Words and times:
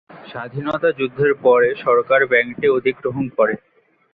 স্বাধীনতা 0.25 0.89
যুদ্ধের 0.99 1.33
পরে 1.43 1.69
সরকার 1.83 2.21
ব্যাংকটি 2.31 2.67
অধিগ্রহণ 2.69 3.25
করে। 3.37 3.53